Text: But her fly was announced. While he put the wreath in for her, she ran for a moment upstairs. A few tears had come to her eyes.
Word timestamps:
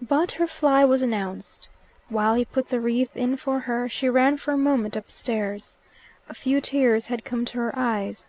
But 0.00 0.30
her 0.38 0.46
fly 0.46 0.84
was 0.84 1.02
announced. 1.02 1.68
While 2.08 2.36
he 2.36 2.44
put 2.44 2.68
the 2.68 2.78
wreath 2.78 3.16
in 3.16 3.36
for 3.36 3.58
her, 3.58 3.88
she 3.88 4.08
ran 4.08 4.36
for 4.36 4.52
a 4.54 4.56
moment 4.56 4.94
upstairs. 4.94 5.78
A 6.28 6.32
few 6.34 6.60
tears 6.60 7.08
had 7.08 7.24
come 7.24 7.44
to 7.46 7.58
her 7.58 7.72
eyes. 7.76 8.28